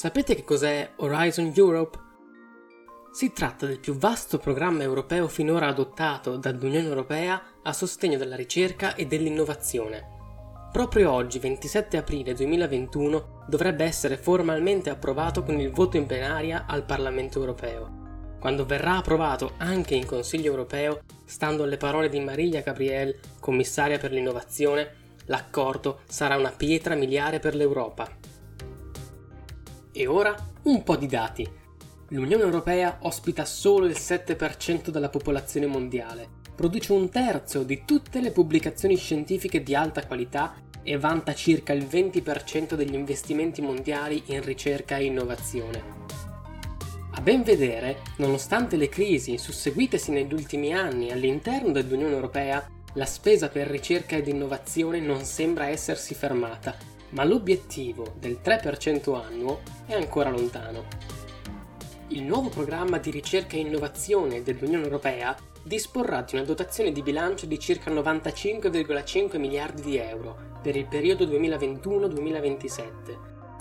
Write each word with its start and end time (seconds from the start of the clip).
Sapete 0.00 0.34
che 0.34 0.44
cos'è 0.44 0.92
Horizon 0.96 1.52
Europe? 1.54 1.98
Si 3.12 3.34
tratta 3.34 3.66
del 3.66 3.80
più 3.80 3.98
vasto 3.98 4.38
programma 4.38 4.82
europeo 4.82 5.28
finora 5.28 5.66
adottato 5.66 6.38
dall'Unione 6.38 6.88
Europea 6.88 7.42
a 7.62 7.72
sostegno 7.74 8.16
della 8.16 8.34
ricerca 8.34 8.94
e 8.94 9.04
dell'innovazione. 9.04 10.06
Proprio 10.72 11.12
oggi, 11.12 11.38
27 11.38 11.98
aprile 11.98 12.32
2021, 12.32 13.44
dovrebbe 13.46 13.84
essere 13.84 14.16
formalmente 14.16 14.88
approvato 14.88 15.42
con 15.42 15.60
il 15.60 15.70
voto 15.70 15.98
in 15.98 16.06
plenaria 16.06 16.64
al 16.66 16.86
Parlamento 16.86 17.38
Europeo. 17.38 18.38
Quando 18.40 18.64
verrà 18.64 18.96
approvato 18.96 19.52
anche 19.58 19.96
in 19.96 20.06
Consiglio 20.06 20.50
Europeo, 20.50 21.00
stando 21.26 21.64
alle 21.64 21.76
parole 21.76 22.08
di 22.08 22.20
Maria 22.20 22.62
Gabriel, 22.62 23.20
commissaria 23.38 23.98
per 23.98 24.12
l'innovazione, 24.12 24.94
l'accordo 25.26 26.00
sarà 26.08 26.38
una 26.38 26.52
pietra 26.56 26.94
miliare 26.94 27.38
per 27.38 27.54
l'Europa. 27.54 28.19
E 30.00 30.06
ora 30.06 30.34
un 30.62 30.82
po' 30.82 30.96
di 30.96 31.06
dati. 31.06 31.46
L'Unione 32.08 32.42
Europea 32.42 33.00
ospita 33.02 33.44
solo 33.44 33.84
il 33.84 33.96
7% 33.98 34.88
della 34.88 35.10
popolazione 35.10 35.66
mondiale, 35.66 36.26
produce 36.54 36.92
un 36.92 37.10
terzo 37.10 37.64
di 37.64 37.82
tutte 37.84 38.22
le 38.22 38.30
pubblicazioni 38.30 38.96
scientifiche 38.96 39.62
di 39.62 39.74
alta 39.74 40.06
qualità 40.06 40.54
e 40.82 40.96
vanta 40.96 41.34
circa 41.34 41.74
il 41.74 41.84
20% 41.84 42.76
degli 42.76 42.94
investimenti 42.94 43.60
mondiali 43.60 44.22
in 44.28 44.42
ricerca 44.42 44.96
e 44.96 45.04
innovazione. 45.04 45.82
A 47.10 47.20
ben 47.20 47.42
vedere, 47.42 47.98
nonostante 48.16 48.78
le 48.78 48.88
crisi 48.88 49.36
susseguitesi 49.36 50.12
negli 50.12 50.32
ultimi 50.32 50.72
anni 50.72 51.10
all'interno 51.10 51.72
dell'Unione 51.72 52.14
Europea, 52.14 52.66
la 52.94 53.04
spesa 53.04 53.50
per 53.50 53.66
ricerca 53.66 54.16
ed 54.16 54.28
innovazione 54.28 54.98
non 54.98 55.24
sembra 55.24 55.68
essersi 55.68 56.14
fermata, 56.14 56.74
ma 57.10 57.24
l'obiettivo 57.24 58.14
del 58.18 58.38
3% 58.42 59.14
annuo 59.14 59.60
è 59.86 59.94
ancora 59.94 60.30
lontano. 60.30 60.84
Il 62.08 62.24
nuovo 62.24 62.48
programma 62.48 62.98
di 62.98 63.10
ricerca 63.10 63.56
e 63.56 63.60
innovazione 63.60 64.42
dell'Unione 64.42 64.84
Europea 64.84 65.36
disporrà 65.62 66.22
di 66.22 66.34
una 66.34 66.44
dotazione 66.44 66.90
di 66.90 67.02
bilancio 67.02 67.46
di 67.46 67.58
circa 67.58 67.92
95,5 67.92 69.38
miliardi 69.38 69.82
di 69.82 69.96
euro 69.98 70.36
per 70.62 70.74
il 70.76 70.86
periodo 70.86 71.24
2021-2027, 71.26 72.92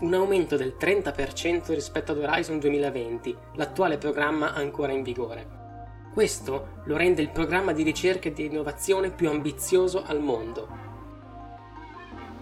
un 0.00 0.14
aumento 0.14 0.56
del 0.56 0.76
30% 0.78 1.74
rispetto 1.74 2.12
ad 2.12 2.18
Horizon 2.18 2.58
2020, 2.58 3.36
l'attuale 3.56 3.98
programma 3.98 4.54
ancora 4.54 4.92
in 4.92 5.02
vigore. 5.02 5.56
Questo 6.12 6.82
lo 6.84 6.96
rende 6.96 7.22
il 7.22 7.30
programma 7.30 7.72
di 7.72 7.82
ricerca 7.82 8.28
e 8.28 8.32
di 8.32 8.46
innovazione 8.46 9.10
più 9.10 9.28
ambizioso 9.28 10.02
al 10.04 10.20
mondo. 10.20 10.87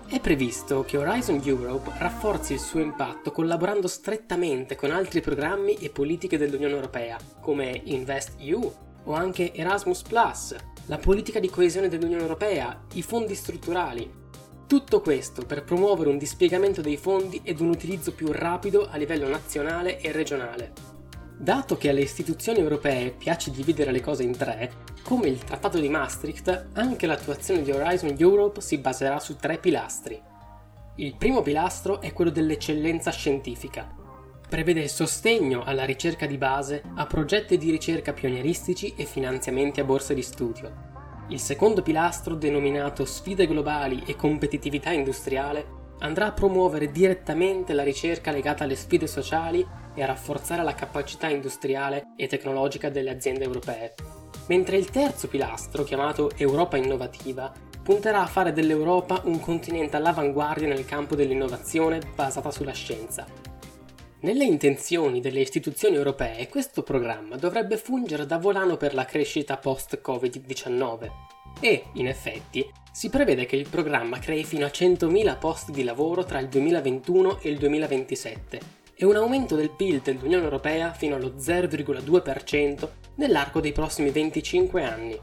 È 0.08 0.20
previsto 0.20 0.84
che 0.84 0.98
Horizon 0.98 1.40
Europe 1.44 1.90
rafforzi 1.98 2.52
il 2.52 2.60
suo 2.60 2.78
impatto 2.78 3.32
collaborando 3.32 3.88
strettamente 3.88 4.76
con 4.76 4.92
altri 4.92 5.20
programmi 5.20 5.74
e 5.74 5.90
politiche 5.90 6.38
dell'Unione 6.38 6.74
Europea, 6.74 7.18
come 7.40 7.80
InvestEU, 7.84 8.74
o 9.02 9.12
anche 9.12 9.52
Erasmus⁇ 9.52 10.04
la 10.86 10.98
politica 10.98 11.40
di 11.40 11.50
coesione 11.50 11.88
dell'Unione 11.88 12.22
Europea, 12.22 12.84
i 12.94 13.02
fondi 13.02 13.34
strutturali. 13.34 14.08
Tutto 14.68 15.00
questo 15.00 15.44
per 15.44 15.64
promuovere 15.64 16.10
un 16.10 16.18
dispiegamento 16.18 16.80
dei 16.80 16.96
fondi 16.96 17.40
ed 17.42 17.58
un 17.58 17.70
utilizzo 17.70 18.12
più 18.12 18.30
rapido 18.30 18.88
a 18.88 18.96
livello 18.96 19.26
nazionale 19.26 20.00
e 20.00 20.12
regionale. 20.12 20.95
Dato 21.38 21.76
che 21.76 21.90
alle 21.90 22.00
istituzioni 22.00 22.60
europee 22.60 23.10
piace 23.10 23.50
dividere 23.50 23.92
le 23.92 24.00
cose 24.00 24.22
in 24.22 24.36
tre, 24.36 24.72
come 25.02 25.28
il 25.28 25.44
Trattato 25.44 25.78
di 25.78 25.88
Maastricht, 25.88 26.68
anche 26.72 27.06
l'attuazione 27.06 27.62
di 27.62 27.70
Horizon 27.70 28.16
Europe 28.18 28.60
si 28.60 28.78
baserà 28.78 29.20
su 29.20 29.36
tre 29.36 29.58
pilastri. 29.58 30.20
Il 30.96 31.14
primo 31.16 31.42
pilastro 31.42 32.00
è 32.00 32.12
quello 32.14 32.30
dell'eccellenza 32.30 33.10
scientifica, 33.10 33.86
prevede 34.48 34.80
il 34.80 34.88
sostegno 34.88 35.62
alla 35.62 35.84
ricerca 35.84 36.24
di 36.24 36.38
base 36.38 36.82
a 36.94 37.04
progetti 37.04 37.58
di 37.58 37.70
ricerca 37.70 38.14
pionieristici 38.14 38.94
e 38.96 39.04
finanziamenti 39.04 39.80
a 39.80 39.84
borse 39.84 40.14
di 40.14 40.22
studio. 40.22 40.84
Il 41.28 41.40
secondo 41.40 41.82
pilastro, 41.82 42.34
denominato 42.34 43.04
Sfide 43.04 43.46
globali 43.46 44.04
e 44.06 44.16
competitività 44.16 44.90
industriale, 44.90 45.84
andrà 46.00 46.26
a 46.26 46.32
promuovere 46.32 46.90
direttamente 46.90 47.72
la 47.72 47.82
ricerca 47.82 48.30
legata 48.30 48.64
alle 48.64 48.76
sfide 48.76 49.06
sociali 49.06 49.66
e 49.94 50.02
a 50.02 50.06
rafforzare 50.06 50.62
la 50.62 50.74
capacità 50.74 51.28
industriale 51.28 52.12
e 52.16 52.26
tecnologica 52.26 52.90
delle 52.90 53.10
aziende 53.10 53.44
europee. 53.44 53.94
Mentre 54.48 54.76
il 54.76 54.90
terzo 54.90 55.28
pilastro, 55.28 55.82
chiamato 55.82 56.30
Europa 56.36 56.76
innovativa, 56.76 57.52
punterà 57.82 58.22
a 58.22 58.26
fare 58.26 58.52
dell'Europa 58.52 59.22
un 59.24 59.40
continente 59.40 59.96
all'avanguardia 59.96 60.68
nel 60.68 60.84
campo 60.84 61.14
dell'innovazione 61.14 62.00
basata 62.14 62.50
sulla 62.50 62.72
scienza, 62.72 63.26
nelle 64.20 64.44
intenzioni 64.44 65.20
delle 65.20 65.40
istituzioni 65.40 65.94
europee 65.94 66.48
questo 66.48 66.82
programma 66.82 67.36
dovrebbe 67.36 67.76
fungere 67.76 68.24
da 68.24 68.38
volano 68.38 68.76
per 68.76 68.94
la 68.94 69.04
crescita 69.04 69.56
post-Covid-19 69.58 71.35
e, 71.60 71.84
in 71.94 72.06
effetti, 72.08 72.68
si 72.92 73.10
prevede 73.10 73.46
che 73.46 73.56
il 73.56 73.68
programma 73.68 74.18
crei 74.18 74.44
fino 74.44 74.64
a 74.64 74.70
100.000 74.70 75.38
posti 75.38 75.72
di 75.72 75.84
lavoro 75.84 76.24
tra 76.24 76.38
il 76.38 76.48
2021 76.48 77.40
e 77.40 77.50
il 77.50 77.58
2027 77.58 78.60
e 78.94 79.04
un 79.04 79.16
aumento 79.16 79.54
del 79.54 79.70
PIL 79.70 80.00
dell'Unione 80.00 80.44
Europea 80.44 80.92
fino 80.92 81.16
allo 81.16 81.34
0,2% 81.38 82.88
nell'arco 83.16 83.60
dei 83.60 83.72
prossimi 83.72 84.10
25 84.10 84.82
anni. 84.82 85.20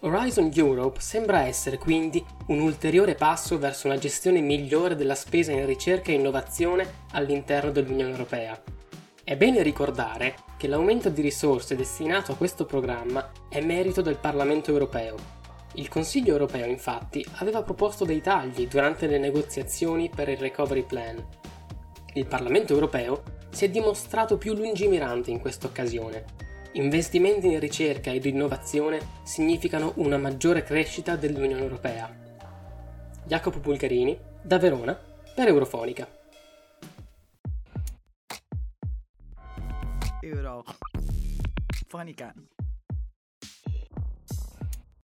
Horizon 0.00 0.50
Europe 0.54 1.00
sembra 1.00 1.46
essere 1.46 1.78
quindi 1.78 2.24
un 2.48 2.60
ulteriore 2.60 3.14
passo 3.14 3.58
verso 3.58 3.86
una 3.86 3.98
gestione 3.98 4.40
migliore 4.40 4.96
della 4.96 5.14
spesa 5.14 5.52
in 5.52 5.66
ricerca 5.66 6.10
e 6.10 6.14
innovazione 6.14 7.04
all'interno 7.12 7.70
dell'Unione 7.70 8.10
Europea. 8.10 8.60
È 9.28 9.36
bene 9.36 9.62
ricordare 9.62 10.36
che 10.56 10.68
l'aumento 10.68 11.10
di 11.10 11.20
risorse 11.20 11.76
destinato 11.76 12.32
a 12.32 12.34
questo 12.34 12.64
programma 12.64 13.30
è 13.50 13.60
merito 13.60 14.00
del 14.00 14.16
Parlamento 14.16 14.70
europeo. 14.70 15.16
Il 15.74 15.88
Consiglio 15.88 16.32
europeo 16.32 16.64
infatti 16.64 17.22
aveva 17.34 17.62
proposto 17.62 18.06
dei 18.06 18.22
tagli 18.22 18.66
durante 18.66 19.06
le 19.06 19.18
negoziazioni 19.18 20.08
per 20.08 20.30
il 20.30 20.38
Recovery 20.38 20.82
Plan. 20.82 21.22
Il 22.14 22.24
Parlamento 22.24 22.72
europeo 22.72 23.22
si 23.50 23.66
è 23.66 23.68
dimostrato 23.68 24.38
più 24.38 24.54
lungimirante 24.54 25.30
in 25.30 25.40
questa 25.40 25.66
occasione 25.66 26.24
Investimenti 26.72 27.48
in 27.48 27.60
ricerca 27.60 28.10
ed 28.10 28.24
innovazione 28.24 28.98
significano 29.24 29.92
una 29.96 30.16
maggiore 30.16 30.62
crescita 30.62 31.16
dell'Unione 31.16 31.60
Europea. 31.60 32.10
Jacopo 33.26 33.58
Bulgarini, 33.58 34.18
da 34.40 34.58
Verona, 34.58 34.98
per 35.34 35.48
Eurofonica. 35.48 36.08
Eurofonica. 40.22 42.34